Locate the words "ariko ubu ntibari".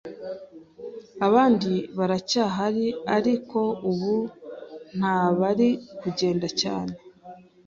3.17-5.69